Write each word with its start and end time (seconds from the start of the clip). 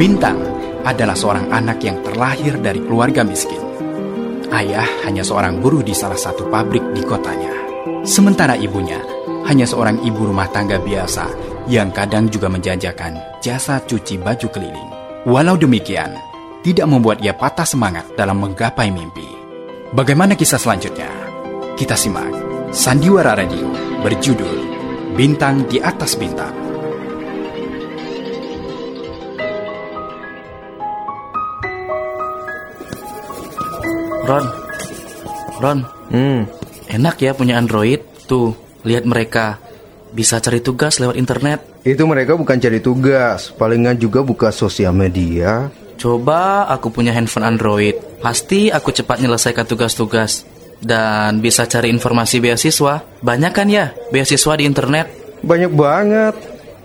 Bintang 0.00 0.40
adalah 0.80 1.12
seorang 1.12 1.52
anak 1.52 1.84
yang 1.84 2.00
terlahir 2.00 2.56
dari 2.56 2.80
keluarga 2.80 3.20
miskin. 3.20 3.60
Ayah 4.48 4.88
hanya 5.04 5.20
seorang 5.20 5.60
buruh 5.60 5.84
di 5.84 5.92
salah 5.92 6.16
satu 6.16 6.48
pabrik 6.48 6.80
di 6.96 7.04
kotanya. 7.04 7.52
Sementara 8.00 8.56
ibunya 8.56 8.96
hanya 9.44 9.68
seorang 9.68 10.00
ibu 10.00 10.32
rumah 10.32 10.48
tangga 10.48 10.80
biasa 10.80 11.28
yang 11.68 11.92
kadang 11.92 12.32
juga 12.32 12.48
menjajakan 12.48 13.44
jasa 13.44 13.76
cuci 13.84 14.16
baju 14.16 14.48
keliling. 14.48 14.90
Walau 15.28 15.60
demikian, 15.60 16.16
tidak 16.64 16.88
membuat 16.88 17.20
ia 17.20 17.36
patah 17.36 17.68
semangat 17.68 18.08
dalam 18.16 18.40
menggapai 18.40 18.88
mimpi. 18.88 19.28
Bagaimana 19.92 20.32
kisah 20.32 20.56
selanjutnya? 20.56 21.12
Kita 21.76 21.92
simak 21.92 22.32
Sandiwara 22.72 23.36
Radio 23.36 23.68
berjudul 24.00 24.64
Bintang 25.12 25.68
di 25.68 25.76
Atas 25.76 26.16
Bintang. 26.16 26.69
Ron, 34.30 34.46
Ron, 35.58 35.78
Hmm, 36.14 36.46
enak 36.86 37.18
ya 37.18 37.34
punya 37.34 37.58
Android. 37.58 37.98
Tuh, 38.30 38.54
lihat 38.86 39.02
mereka 39.02 39.58
bisa 40.14 40.38
cari 40.38 40.62
tugas 40.62 41.02
lewat 41.02 41.18
internet. 41.18 41.58
itu 41.82 42.06
mereka 42.06 42.38
bukan 42.38 42.54
cari 42.54 42.78
tugas, 42.78 43.50
palingan 43.50 43.98
juga 43.98 44.22
buka 44.22 44.54
sosial 44.54 44.94
media. 44.94 45.66
Coba 45.98 46.62
aku 46.70 46.94
punya 46.94 47.10
handphone 47.10 47.42
Android, 47.42 47.98
pasti 48.22 48.70
aku 48.70 48.94
cepat 48.94 49.18
menyelesaikan 49.18 49.66
tugas-tugas 49.66 50.46
dan 50.78 51.42
bisa 51.42 51.66
cari 51.66 51.90
informasi 51.90 52.38
beasiswa. 52.38 53.02
Banyak 53.26 53.50
kan 53.50 53.66
ya 53.66 53.90
beasiswa 54.14 54.54
di 54.54 54.62
internet? 54.62 55.10
Banyak 55.42 55.74
banget. 55.74 56.34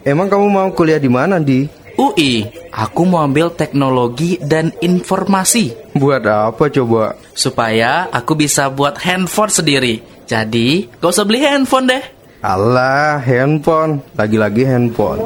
Emang 0.01 0.33
kamu 0.33 0.49
mau 0.49 0.69
kuliah 0.73 0.97
di 0.97 1.13
mana, 1.13 1.37
Di? 1.37 1.69
UI, 1.93 2.49
aku 2.73 3.05
mau 3.05 3.21
ambil 3.21 3.53
teknologi 3.53 4.41
dan 4.41 4.73
informasi 4.81 5.84
Buat 5.95 6.27
apa 6.27 6.67
coba? 6.67 7.15
supaya 7.31 8.11
aku 8.11 8.35
bisa 8.35 8.67
buat 8.67 8.99
handphone 8.99 9.47
sendiri. 9.47 10.03
Jadi, 10.27 10.91
gak 10.99 11.11
usah 11.15 11.23
beli 11.23 11.39
handphone 11.39 11.87
deh. 11.87 12.03
Allah, 12.43 13.21
handphone. 13.23 14.03
Lagi-lagi 14.17 14.67
handphone. 14.67 15.23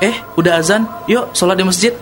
Eh, 0.00 0.16
udah 0.38 0.62
azan. 0.62 0.88
Yuk, 1.10 1.34
sholat 1.36 1.60
di 1.60 1.64
masjid. 1.66 1.92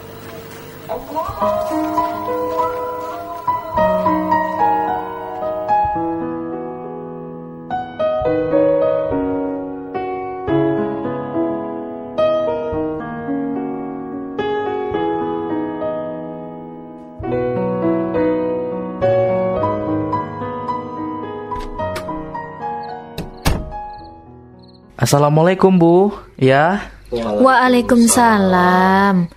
Assalamualaikum, 25.09 25.81
Bu. 25.81 26.13
Ya, 26.37 26.93
Waalaikumsalam. 27.17 29.33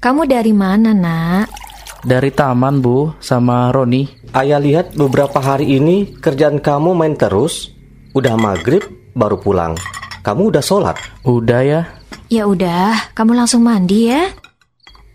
Kamu 0.00 0.24
dari 0.24 0.56
mana, 0.56 0.96
Nak? 0.96 1.52
dari 2.00 2.32
taman, 2.32 2.80
Bu, 2.80 3.12
sama 3.20 3.68
Roni. 3.68 4.08
Ayah 4.32 4.56
lihat 4.56 4.96
beberapa 4.96 5.36
hari 5.36 5.76
ini 5.76 6.16
kerjaan 6.24 6.56
kamu 6.56 6.96
main 6.96 7.20
terus. 7.20 7.68
Udah 8.16 8.32
maghrib 8.40 8.80
baru 9.12 9.36
pulang. 9.36 9.76
Kamu 10.24 10.56
udah 10.56 10.64
sholat. 10.64 10.96
Udah 11.28 11.68
ya? 11.68 11.84
Ya 12.32 12.48
udah, 12.48 13.12
kamu 13.12 13.44
langsung 13.44 13.60
mandi 13.60 14.08
ya. 14.08 14.24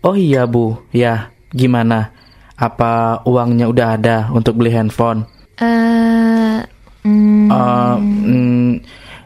Oh 0.06 0.14
iya, 0.14 0.46
Bu. 0.46 0.86
Ya, 0.94 1.34
gimana? 1.50 2.14
Apa 2.54 3.26
uangnya 3.26 3.66
udah 3.66 3.98
ada 3.98 4.30
untuk 4.30 4.54
beli 4.54 4.70
handphone? 4.70 5.26
Eh, 5.58 6.62
hmm, 7.02 7.50
Eh, 7.50 7.96
mm, 7.98 8.70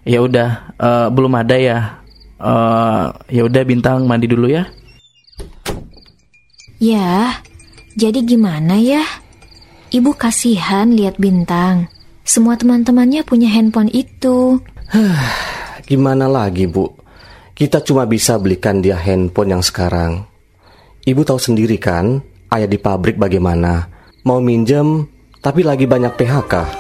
ya 0.04 0.24
udah, 0.24 0.74
eh, 0.76 1.08
belum 1.12 1.32
ada 1.36 1.56
ya. 1.56 1.78
Eh, 2.40 3.04
ya 3.36 3.42
udah 3.44 3.62
bintang 3.68 4.08
mandi 4.08 4.26
dulu 4.26 4.48
ya. 4.48 4.64
ya. 6.80 7.36
Jadi 7.98 8.24
gimana 8.24 8.80
ya? 8.80 9.04
Ibu 9.90 10.14
kasihan 10.14 10.94
lihat 10.94 11.18
bintang. 11.18 11.90
Semua 12.22 12.54
teman-temannya 12.54 13.26
punya 13.26 13.50
handphone 13.50 13.90
itu. 13.90 14.62
Gimana 15.90 16.30
lagi, 16.30 16.70
Bu? 16.70 16.86
Kita 17.58 17.82
cuma 17.82 18.06
bisa 18.06 18.38
belikan 18.38 18.78
dia 18.78 18.94
handphone 18.94 19.58
yang 19.58 19.64
sekarang. 19.66 20.24
Ibu 21.02 21.26
tahu 21.26 21.42
sendiri 21.42 21.74
kan, 21.82 22.22
ayah 22.54 22.70
di 22.70 22.78
pabrik 22.78 23.18
bagaimana. 23.18 23.90
Mau 24.22 24.38
minjem, 24.38 25.10
tapi 25.42 25.66
lagi 25.66 25.90
banyak 25.90 26.14
PHK. 26.14 26.79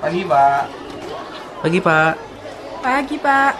Pagi, 0.00 0.24
Pak. 0.24 0.62
Pagi, 1.60 1.76
Pak. 1.76 2.12
Pagi, 2.80 3.16
Pak. 3.20 3.52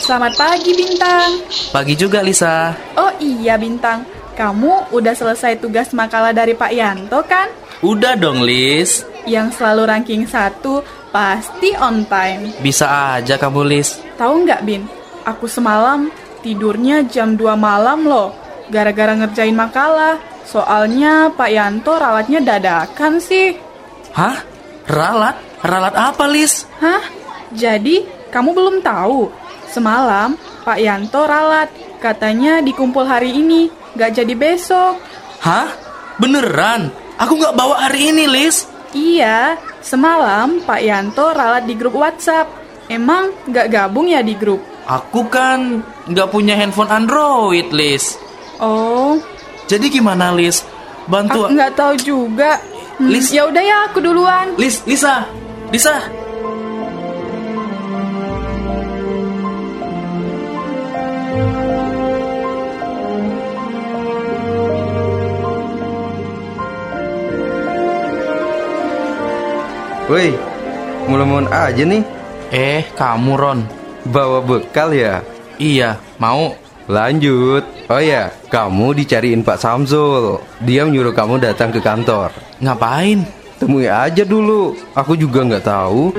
Selamat 0.00 0.32
pagi, 0.40 0.72
Bintang. 0.72 1.44
Pagi 1.68 1.92
juga, 1.92 2.24
Lisa. 2.24 2.72
Oh 2.96 3.12
iya, 3.20 3.60
Bintang. 3.60 4.08
Kamu 4.32 4.88
udah 4.96 5.12
selesai 5.12 5.60
tugas 5.60 5.92
makalah 5.92 6.32
dari 6.32 6.56
Pak 6.56 6.72
Yanto 6.72 7.20
kan? 7.28 7.52
Udah 7.84 8.16
dong, 8.16 8.40
Lis. 8.40 9.04
Yang 9.28 9.60
selalu 9.60 9.92
ranking 9.92 10.24
satu, 10.24 10.80
pasti 11.12 11.76
on 11.76 12.08
time. 12.08 12.56
Bisa 12.64 13.20
aja 13.20 13.36
kamu, 13.36 13.60
Lis. 13.68 14.00
Tahu 14.16 14.48
nggak, 14.48 14.64
Bin? 14.64 14.88
Aku 15.28 15.44
semalam 15.44 16.08
tidurnya 16.40 17.04
jam 17.04 17.36
2 17.36 17.52
malam 17.60 18.08
loh. 18.08 18.32
Gara-gara 18.72 19.12
ngerjain 19.12 19.52
makalah. 19.52 20.16
Soalnya 20.48 21.28
Pak 21.36 21.50
Yanto 21.52 21.92
ralatnya 22.00 22.40
dadakan 22.40 23.20
sih. 23.20 23.60
Hah? 24.16 24.48
Ralat? 24.92 25.36
Ralat 25.64 25.94
apa, 25.96 26.28
Lis? 26.28 26.68
Hah? 26.76 27.00
Jadi, 27.48 28.04
kamu 28.28 28.52
belum 28.52 28.76
tahu? 28.84 29.32
Semalam, 29.72 30.36
Pak 30.68 30.76
Yanto 30.76 31.24
ralat. 31.24 31.72
Katanya 31.96 32.60
dikumpul 32.60 33.08
hari 33.08 33.32
ini, 33.32 33.72
nggak 33.96 34.20
jadi 34.20 34.34
besok. 34.36 35.00
Hah? 35.40 35.72
Beneran? 36.20 36.92
Aku 37.16 37.40
nggak 37.40 37.56
bawa 37.56 37.88
hari 37.88 38.12
ini, 38.12 38.28
Lis. 38.28 38.68
Iya, 38.92 39.56
semalam 39.80 40.60
Pak 40.60 40.80
Yanto 40.84 41.32
ralat 41.32 41.64
di 41.64 41.72
grup 41.72 41.96
WhatsApp. 41.96 42.52
Emang 42.92 43.32
nggak 43.48 43.72
gabung 43.72 44.12
ya 44.12 44.20
di 44.20 44.36
grup? 44.36 44.60
Aku 44.84 45.24
kan 45.32 45.80
nggak 46.04 46.28
punya 46.28 46.52
handphone 46.52 46.92
Android, 46.92 47.72
Lis. 47.72 48.20
Oh, 48.60 49.16
Jadi 49.72 49.88
gimana, 49.88 50.36
Lis? 50.36 50.60
Bantu 51.08 51.48
aku 51.48 51.56
nggak 51.56 51.72
tahu 51.72 51.94
juga. 51.96 52.60
Hmm, 53.02 53.10
Lis. 53.10 53.34
Ya 53.34 53.42
udah 53.50 53.58
ya, 53.58 53.90
aku 53.90 53.98
duluan. 53.98 54.54
Lis, 54.54 54.78
Lisa, 54.86 55.26
Lisa. 55.74 55.98
Woi, 70.06 70.30
mulai 71.10 71.42
aja 71.50 71.82
nih. 71.82 72.06
Eh, 72.54 72.86
kamu 72.94 73.34
Ron. 73.34 73.60
Bawa 74.06 74.46
bekal 74.46 74.94
ya? 74.94 75.26
Iya, 75.58 75.98
mau. 76.22 76.54
Lanjut. 76.86 77.71
Oh 77.92 78.00
ya, 78.00 78.32
kamu 78.48 78.96
dicariin 78.96 79.44
Pak 79.44 79.60
Samsul. 79.60 80.40
Dia 80.64 80.88
menyuruh 80.88 81.12
kamu 81.12 81.36
datang 81.44 81.68
ke 81.68 81.76
kantor. 81.76 82.32
Ngapain? 82.56 83.20
Temui 83.60 83.84
aja 83.84 84.24
dulu. 84.24 84.72
Aku 84.96 85.12
juga 85.12 85.44
nggak 85.44 85.60
tahu. 85.60 86.16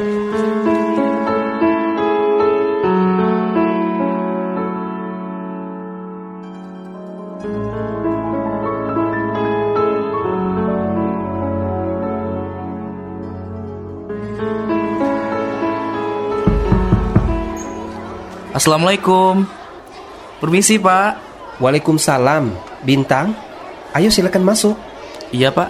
Assalamualaikum. 18.53 19.49
Permisi, 20.37 20.77
Pak. 20.77 21.22
Waalaikumsalam, 21.61 22.53
Bintang. 22.81 23.35
Ayo 23.93 24.09
silakan 24.09 24.45
masuk. 24.45 24.77
Iya, 25.29 25.53
Pak. 25.53 25.69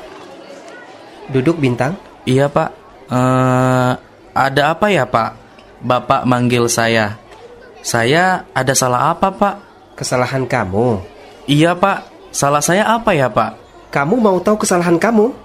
Duduk 1.32 1.60
Bintang. 1.60 1.96
Iya 2.24 2.48
pak. 2.48 2.72
Eh, 3.12 3.92
ada 4.34 4.64
apa 4.72 4.88
ya 4.88 5.04
pak? 5.08 5.36
Bapak 5.84 6.24
manggil 6.24 6.68
saya. 6.72 7.20
Saya 7.84 8.48
ada 8.56 8.72
salah 8.72 9.12
apa 9.12 9.28
pak? 9.32 9.56
Kesalahan 10.00 10.48
kamu. 10.48 11.04
Iya 11.48 11.76
pak. 11.76 12.08
Salah 12.32 12.64
saya 12.64 12.88
apa 12.88 13.12
ya 13.12 13.28
pak? 13.28 13.60
Kamu 13.92 14.18
mau 14.18 14.40
tahu 14.42 14.64
kesalahan 14.64 14.98
kamu? 14.98 15.36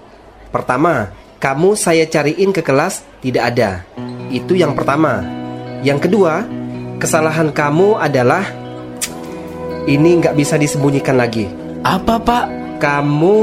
Pertama, 0.49 1.13
kamu 1.37 1.77
saya 1.77 2.07
cariin 2.09 2.49
ke 2.49 2.65
kelas 2.65 3.05
tidak 3.21 3.53
ada. 3.53 3.85
Itu 4.33 4.57
yang 4.57 4.73
pertama. 4.73 5.21
Yang 5.85 6.09
kedua, 6.09 6.47
kesalahan 6.97 7.53
kamu 7.53 8.01
adalah 8.01 8.41
ini 9.85 10.19
nggak 10.19 10.35
bisa 10.35 10.57
disembunyikan 10.59 11.15
lagi. 11.15 11.47
Apa 11.85 12.19
pak? 12.19 12.45
Kamu 12.79 13.39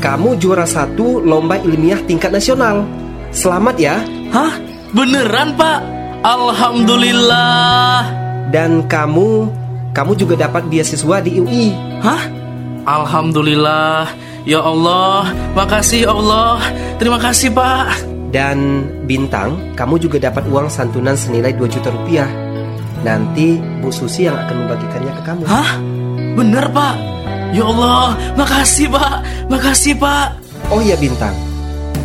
kamu 0.00 0.40
juara 0.40 0.64
satu 0.64 1.20
lomba 1.20 1.60
ilmiah 1.60 2.00
tingkat 2.06 2.32
nasional. 2.32 2.86
Selamat 3.34 3.76
ya. 3.76 4.00
Hah? 4.32 4.56
Beneran 4.96 5.58
pak? 5.58 5.82
Alhamdulillah. 6.24 8.08
Dan 8.48 8.88
kamu 8.88 9.50
kamu 9.90 10.12
juga 10.16 10.48
dapat 10.48 10.64
beasiswa 10.70 11.20
di 11.20 11.42
UI. 11.42 11.74
Hah? 12.00 12.22
Alhamdulillah. 12.86 14.08
Ya 14.48 14.64
Allah, 14.64 15.36
makasih 15.52 16.08
ya 16.08 16.16
Allah. 16.16 16.64
Terima 16.96 17.20
kasih 17.20 17.52
pak. 17.52 18.00
Dan 18.32 18.88
bintang, 19.04 19.58
kamu 19.76 20.00
juga 20.00 20.16
dapat 20.16 20.48
uang 20.48 20.70
santunan 20.70 21.18
senilai 21.18 21.52
2 21.52 21.66
juta 21.68 21.92
rupiah. 21.92 22.30
Nanti 23.00 23.56
Bu 23.80 23.88
Susi 23.88 24.28
yang 24.28 24.36
akan 24.36 24.66
membagikannya 24.66 25.12
ke 25.16 25.22
kamu. 25.24 25.42
Hah? 25.48 25.70
Bener 26.36 26.68
pak? 26.70 26.96
Ya 27.50 27.66
Allah, 27.66 28.14
makasih 28.38 28.86
pak. 28.92 29.24
Makasih 29.50 29.98
pak. 29.98 30.38
Oh 30.70 30.78
ya 30.78 30.94
bintang, 30.94 31.34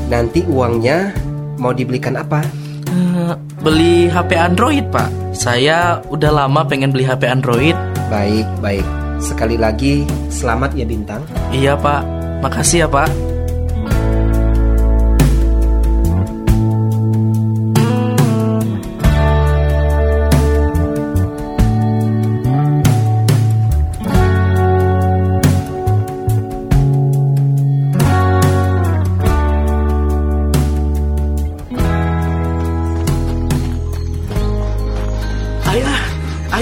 nanti 0.09 0.41
uangnya 0.49 1.13
mau 1.61 1.69
dibelikan 1.69 2.17
apa? 2.17 2.41
Eh, 2.89 3.33
beli 3.61 4.09
HP 4.09 4.33
Android 4.33 4.89
pak. 4.89 5.11
Saya 5.37 6.01
udah 6.09 6.31
lama 6.33 6.65
pengen 6.65 6.89
beli 6.89 7.05
HP 7.05 7.29
Android. 7.29 7.77
Baik, 8.09 8.47
baik. 8.63 8.87
Sekali 9.21 9.59
lagi, 9.59 10.07
selamat 10.33 10.73
ya 10.73 10.85
bintang. 10.87 11.21
Iya 11.53 11.77
pak. 11.77 12.01
Makasih 12.41 12.85
ya 12.85 12.87
pak. 12.89 13.34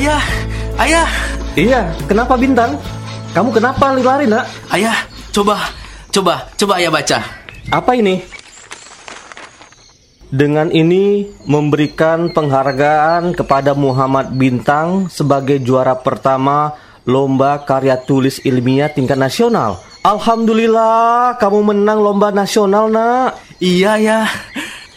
Ayah, 0.03 0.23
ayah, 0.83 1.09
Iya, 1.55 1.81
kenapa 2.11 2.35
Bintang? 2.35 2.75
Kamu 3.31 3.55
kenapa 3.55 3.95
lari-lari 3.95 4.27
nak? 4.27 4.51
ayah. 4.75 4.99
Coba, 5.31 5.55
coba, 6.11 6.43
coba 6.59 6.73
ayah 6.75 6.91
baca. 6.91 7.23
Apa 7.71 7.95
ini? 7.95 8.19
Dengan 10.27 10.67
ini 10.75 11.31
memberikan 11.47 12.35
penghargaan 12.35 13.31
kepada 13.31 13.71
Muhammad 13.71 14.35
Bintang 14.35 15.07
sebagai 15.07 15.63
juara 15.63 15.95
pertama 15.95 16.75
lomba 17.07 17.63
karya 17.63 17.95
tulis 17.95 18.43
ilmiah 18.43 18.91
tingkat 18.91 19.15
nasional. 19.15 19.79
Alhamdulillah, 20.03 21.39
kamu 21.39 21.63
menang 21.63 22.03
lomba 22.03 22.27
nasional, 22.35 22.91
Nak. 22.91 23.39
Iya 23.63 23.95
ya. 24.03 24.19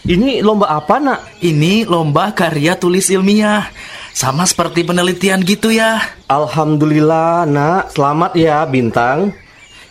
Ini 0.03 0.43
lomba 0.43 0.75
apa, 0.75 0.99
Nak? 0.99 1.39
Ini 1.47 1.87
lomba 1.87 2.35
karya 2.35 2.75
tulis 2.75 3.07
ilmiah. 3.15 3.71
Sama 4.17 4.49
seperti 4.49 4.81
penelitian 4.81 5.45
gitu 5.45 5.69
ya. 5.69 6.01
Alhamdulillah, 6.25 7.45
Nak. 7.45 7.93
Selamat 7.93 8.33
ya, 8.33 8.65
Bintang. 8.65 9.37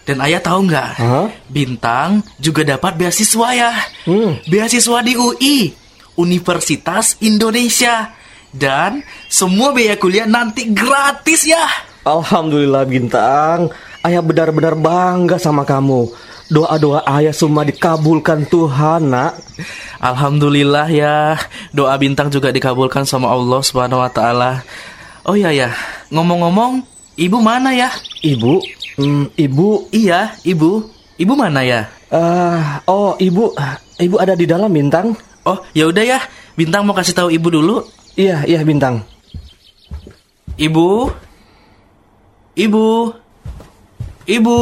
Dan 0.02 0.18
ayah 0.26 0.42
tahu 0.42 0.66
nggak? 0.66 0.90
Hah? 0.98 1.30
Bintang 1.46 2.26
juga 2.42 2.66
dapat 2.66 2.98
beasiswa 2.98 3.54
ya. 3.54 3.70
Hmm. 4.10 4.42
Beasiswa 4.50 5.06
di 5.06 5.14
UI, 5.14 5.78
Universitas 6.18 7.22
Indonesia. 7.22 8.18
Dan 8.50 9.06
semua 9.30 9.78
biaya 9.78 9.94
kuliah 9.94 10.26
nanti 10.26 10.74
gratis 10.74 11.46
ya. 11.46 11.62
Alhamdulillah 12.02 12.82
Bintang, 12.90 13.70
ayah 14.02 14.26
benar-benar 14.26 14.74
bangga 14.74 15.38
sama 15.38 15.70
kamu. 15.70 16.10
Doa-doa 16.46 17.02
ayah 17.18 17.34
semua 17.34 17.66
dikabulkan 17.66 18.46
Tuhan, 18.46 19.10
nak. 19.10 19.42
Alhamdulillah 19.98 20.88
ya. 20.94 21.34
Doa 21.74 21.98
bintang 21.98 22.30
juga 22.30 22.54
dikabulkan 22.54 23.02
sama 23.02 23.34
Allah 23.34 23.66
Subhanahu 23.66 24.06
wa 24.06 24.12
taala. 24.14 24.62
Oh 25.26 25.34
iya 25.34 25.50
ya, 25.50 25.70
ngomong-ngomong, 26.14 26.86
ibu 27.18 27.38
mana 27.42 27.74
ya? 27.74 27.90
Ibu, 28.22 28.62
hmm, 29.02 29.34
ibu, 29.34 29.90
Iya, 29.90 30.38
ibu. 30.46 30.86
Ibu 31.18 31.34
mana 31.34 31.66
ya? 31.66 31.90
eh, 32.14 32.62
oh 32.86 33.16
ibu, 33.18 33.50
ibu 33.98 34.16
ada 34.22 34.38
di 34.38 34.46
dalam 34.46 34.70
Bintang. 34.70 35.18
Oh, 35.46 35.58
ya 35.74 35.90
udah 35.90 36.04
ya. 36.06 36.20
Bintang 36.54 36.86
mau 36.86 36.94
kasih 36.94 37.14
tahu 37.14 37.30
ibu 37.34 37.48
dulu. 37.50 37.86
Iya, 38.14 38.46
iya 38.46 38.62
Bintang. 38.62 39.02
Ibu. 40.56 41.10
Ibu. 42.56 42.86
Ibu. 44.26 44.58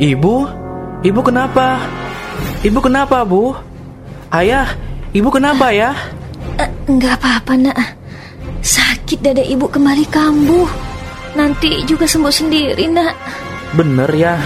Ibu? 0.00 0.34
Ibu 1.04 1.20
kenapa? 1.20 1.84
Ibu 2.64 2.78
kenapa, 2.80 3.20
Bu? 3.26 3.52
Ayah, 4.32 4.72
ibu 5.12 5.28
kenapa 5.28 5.68
ya? 5.68 5.92
Eh, 6.56 6.68
Enggak 6.88 7.20
apa-apa 7.20 7.52
nak 7.60 7.76
Sakit 8.64 9.20
dada 9.20 9.44
ibu 9.44 9.68
kembali 9.68 10.08
kambuh 10.08 10.68
Nanti 11.36 11.84
juga 11.84 12.08
sembuh 12.08 12.32
sendiri 12.32 12.88
nak 12.88 13.12
Bener 13.76 14.08
ya. 14.16 14.40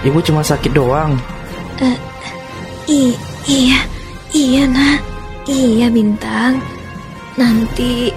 Ibu 0.00 0.16
cuma 0.24 0.40
sakit 0.40 0.72
doang. 0.72 1.12
I 2.90 3.14
Iya 3.48 3.80
Iya 4.34 4.62
nak 4.68 5.00
Iya 5.48 5.88
bintang 5.88 6.60
Nanti 7.40 8.12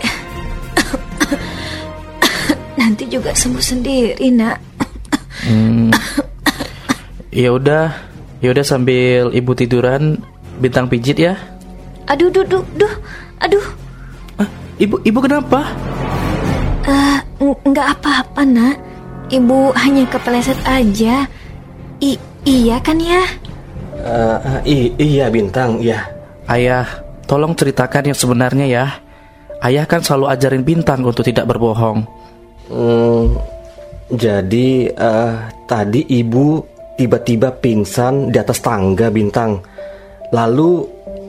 Nanti 2.79 3.03
juga 3.07 3.31
sembuh 3.31 3.63
sendiri 3.63 4.27
nak 4.33 4.57
Ya 7.33 7.49
udah, 7.49 7.89
ya 8.45 8.53
udah 8.53 8.61
sambil 8.61 9.33
ibu 9.33 9.57
tiduran, 9.57 10.21
bintang 10.61 10.85
pijit 10.85 11.17
ya. 11.17 11.33
Aduh 12.05 12.27
duh 12.29 12.43
duh 12.43 12.63
duh 12.75 12.93
Aduh 13.39 13.63
Ah, 14.35 14.47
ibu, 14.75 14.99
ibu 15.07 15.19
kenapa? 15.23 15.71
Eh, 16.83 17.19
n- 17.39 17.59
Enggak 17.63 17.95
apa-apa 17.99 18.43
nak 18.43 18.75
Ibu 19.31 19.71
hanya 19.71 20.03
kepeleset 20.11 20.59
aja 20.67 21.23
I 22.03 22.19
Iya 22.43 22.83
kan 22.83 22.99
ya 22.99 23.23
i- 24.67 24.91
iya 24.99 25.31
Bintang, 25.31 25.79
iya. 25.79 26.03
Ayah, 26.43 26.83
tolong 27.23 27.55
ceritakan 27.55 28.11
yang 28.11 28.17
sebenarnya 28.19 28.67
ya. 28.67 28.85
Ayah 29.63 29.87
kan 29.87 30.03
selalu 30.03 30.27
ajarin 30.27 30.67
bintang 30.67 30.99
untuk 31.07 31.23
tidak 31.23 31.47
berbohong. 31.47 32.03
Hmm, 32.67 33.31
jadi 34.11 34.91
eh, 34.91 35.33
tadi 35.63 36.03
ibu 36.19 36.59
tiba-tiba 36.95 37.51
pingsan 37.53 38.29
di 38.29 38.37
atas 38.37 38.59
tangga 38.61 39.09
Bintang. 39.09 39.61
Lalu 40.33 40.85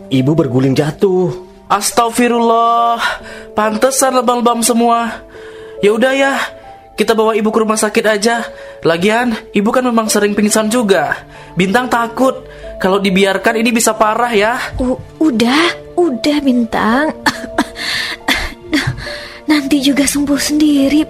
ibu 0.08 0.32
berguling 0.32 0.72
jatuh. 0.72 1.32
Astagfirullah, 1.68 3.00
pantesan 3.56 4.20
lebam-lebam 4.20 4.60
semua. 4.60 5.24
Ya 5.80 5.90
udah 5.96 6.12
ya, 6.12 6.34
kita 6.94 7.16
bawa 7.16 7.32
ibu 7.34 7.48
ke 7.48 7.58
rumah 7.64 7.80
sakit 7.80 8.04
aja. 8.04 8.44
Lagian, 8.84 9.32
ibu 9.56 9.72
kan 9.72 9.84
memang 9.84 10.06
sering 10.06 10.36
pingsan 10.36 10.68
juga. 10.68 11.24
Bintang 11.56 11.88
takut 11.88 12.44
kalau 12.78 13.00
dibiarkan 13.00 13.58
ini 13.58 13.72
bisa 13.72 13.96
parah 13.96 14.32
ya. 14.32 14.60
U- 14.76 15.00
Udah 15.18 15.84
Udah 15.94 16.42
bintang 16.42 17.14
Nanti 19.50 19.78
juga 19.78 20.02
sembuh 20.02 20.40
sendiri 20.40 21.06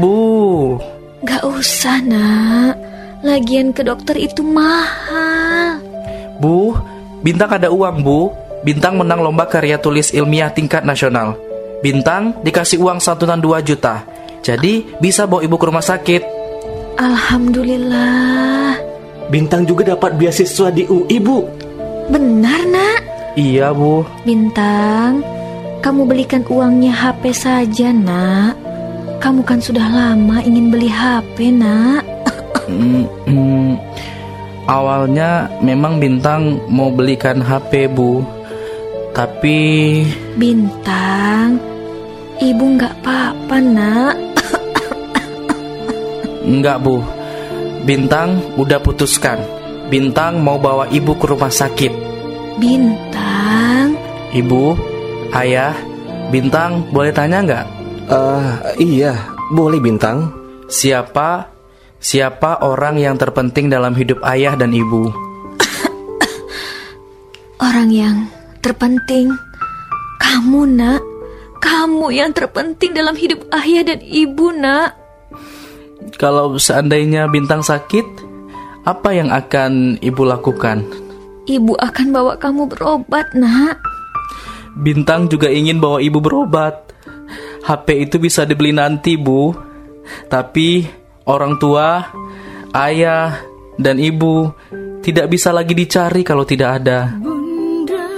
Bu, 0.00 0.80
Gak 1.28 1.44
usah 1.44 2.00
nak 2.00 2.93
Lagian 3.24 3.72
ke 3.72 3.80
dokter 3.80 4.20
itu 4.20 4.44
mahal 4.44 5.80
Bu, 6.36 6.76
Bintang 7.24 7.56
ada 7.56 7.72
uang, 7.72 8.04
Bu. 8.04 8.28
Bintang 8.68 9.00
menang 9.00 9.24
lomba 9.24 9.48
karya 9.48 9.80
tulis 9.80 10.12
ilmiah 10.12 10.52
tingkat 10.52 10.84
nasional. 10.84 11.40
Bintang 11.80 12.36
dikasih 12.44 12.84
uang 12.84 13.00
santunan 13.00 13.40
2 13.40 13.64
juta. 13.64 14.04
Jadi 14.44 14.84
bisa 15.00 15.24
bawa 15.24 15.40
ibu 15.40 15.56
ke 15.56 15.64
rumah 15.64 15.80
sakit. 15.80 16.22
Alhamdulillah 17.00 18.76
Bintang 19.32 19.64
juga 19.64 19.96
dapat 19.96 20.20
beasiswa 20.20 20.68
di 20.68 20.84
UI, 20.84 21.16
Bu. 21.16 21.48
Benar 22.12 22.60
nak 22.68 23.00
Iya, 23.40 23.72
Bu. 23.72 24.04
Bintang 24.22 25.24
Kamu 25.80 26.04
belikan 26.04 26.44
uangnya 26.44 26.92
HP 26.92 27.32
saja 27.32 27.88
nak 27.90 28.54
Kamu 29.18 29.42
kan 29.42 29.58
sudah 29.58 29.88
lama 29.88 30.44
ingin 30.44 30.68
beli 30.68 30.92
HP 30.92 31.50
nak 31.50 32.13
Hmm, 32.64 33.04
hmm. 33.28 33.70
awalnya 34.64 35.52
memang 35.60 36.00
Bintang 36.00 36.60
mau 36.72 36.88
belikan 36.88 37.44
HP 37.44 37.92
Bu. 37.92 38.24
Tapi 39.14 40.02
Bintang, 40.34 41.60
ibu 42.42 42.64
nggak 42.74 42.94
apa-apa 43.04 43.56
nak. 43.62 44.16
enggak 46.50 46.82
Bu. 46.82 46.98
Bintang 47.84 48.40
udah 48.56 48.80
putuskan. 48.80 49.38
Bintang 49.92 50.40
mau 50.40 50.56
bawa 50.56 50.88
ibu 50.88 51.12
ke 51.14 51.28
rumah 51.28 51.52
sakit. 51.52 51.92
Bintang, 52.56 53.92
Ibu, 54.32 54.74
ayah, 55.36 55.76
Bintang 56.32 56.82
boleh 56.90 57.12
tanya 57.12 57.44
nggak? 57.44 57.66
Eh, 58.10 58.50
iya, 58.80 59.14
boleh 59.52 59.78
bintang. 59.78 60.32
Siapa 60.66 61.53
siapa 62.04 62.60
orang 62.60 63.00
yang 63.00 63.16
terpenting 63.16 63.72
dalam 63.72 63.96
hidup 63.96 64.20
ayah 64.28 64.52
dan 64.52 64.76
ibu? 64.76 65.08
orang 67.64 67.88
yang 67.88 68.16
terpenting. 68.60 69.32
Kamu 70.20 70.68
nak, 70.76 71.00
kamu 71.64 72.12
yang 72.12 72.30
terpenting 72.36 72.92
dalam 72.92 73.16
hidup 73.16 73.48
ayah 73.56 73.88
dan 73.88 74.04
ibu 74.04 74.52
nak. 74.52 74.92
Kalau 76.20 76.60
seandainya 76.60 77.24
Bintang 77.32 77.64
sakit, 77.64 78.04
apa 78.84 79.16
yang 79.16 79.32
akan 79.32 79.96
ibu 80.04 80.22
lakukan? 80.28 80.84
Ibu 81.48 81.72
akan 81.80 82.06
bawa 82.12 82.36
kamu 82.36 82.68
berobat 82.68 83.32
nak. 83.32 83.80
Bintang 84.76 85.32
juga 85.32 85.48
ingin 85.48 85.80
bawa 85.80 86.04
ibu 86.04 86.20
berobat. 86.20 86.92
HP 87.64 88.08
itu 88.10 88.16
bisa 88.20 88.44
dibeli 88.44 88.76
nanti, 88.76 89.16
Bu. 89.16 89.56
Tapi 90.28 90.84
orang 91.24 91.56
tua, 91.60 92.12
ayah, 92.76 93.40
dan 93.80 93.96
ibu 93.98 94.52
tidak 95.04 95.28
bisa 95.32 95.52
lagi 95.52 95.76
dicari 95.76 96.22
kalau 96.24 96.44
tidak 96.48 96.80
ada. 96.80 97.12
Bunda, 97.20 98.08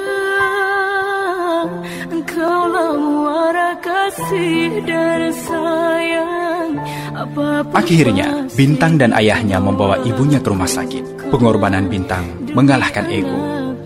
engkaulah 2.12 2.92
muara 2.94 3.70
kasih 3.82 4.82
dan 4.86 5.32
sayang. 5.34 6.70
Apa 7.16 7.64
pun 7.64 7.74
Akhirnya, 7.74 8.44
Bintang 8.54 9.00
dan 9.00 9.16
ayahnya 9.16 9.58
membawa 9.58 9.96
ibunya 10.04 10.38
ke 10.38 10.52
rumah 10.52 10.68
sakit. 10.68 11.32
Pengorbanan 11.32 11.90
Bintang 11.90 12.28
mengalahkan 12.54 13.10
ego, 13.10 13.34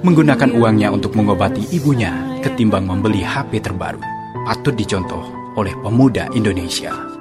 menggunakan 0.05 0.51
uangnya 0.53 0.93
untuk 0.93 1.17
mengobati 1.17 1.73
ibunya 1.73 2.37
ketimbang 2.45 2.85
membeli 2.85 3.25
HP 3.25 3.63
terbaru. 3.63 4.03
Patut 4.45 4.75
dicontoh 4.75 5.55
oleh 5.55 5.73
pemuda 5.79 6.27
Indonesia. 6.35 7.20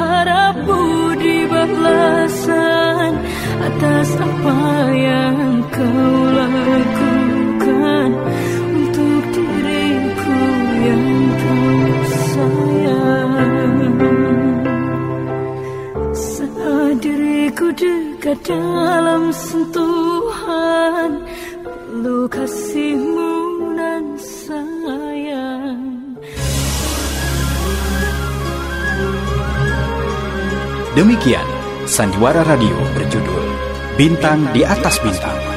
Berharap 0.00 0.56
budi 0.64 1.44
balasan 1.44 3.20
atas 3.60 4.08
apa 4.16 4.88
yang 4.96 5.60
kau 5.68 6.16
lakukan 6.40 8.08
untuk 8.80 9.22
diriku 9.36 10.40
yang 10.88 11.04
kau 11.36 11.84
sayang. 12.32 13.36
Saat 16.16 16.96
diriku 17.04 17.68
dekat 17.76 18.40
dalam 18.48 19.28
sentuhan 19.36 21.12
Perlu 21.60 22.24
kasihmu 22.32 23.09
Demikian, 31.00 31.48
Sandiwara 31.88 32.44
Radio 32.44 32.76
berjudul 32.92 33.48
Bintang 33.96 34.52
di 34.52 34.60
atas 34.60 35.00
Bintang 35.00 35.49